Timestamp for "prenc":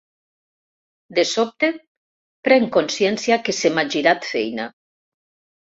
2.49-2.73